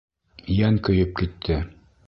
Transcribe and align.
Йән 0.53 0.79
көйөп 0.89 1.15
китте. 1.21 1.63